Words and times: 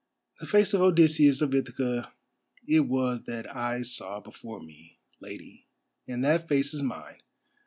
"The 0.39 0.47
face 0.47 0.73
of 0.73 0.81
Odysseus 0.81 1.43
of 1.43 1.53
Ithaca 1.53 2.11
it 2.67 2.79
was 2.87 3.25
that 3.25 3.55
I 3.55 3.83
saw 3.83 4.19
before 4.19 4.59
me, 4.59 4.97
Lady, 5.19 5.67
and 6.07 6.23
that 6.25 6.47
face 6.47 6.73
is 6.73 6.81
mine. 6.81 7.21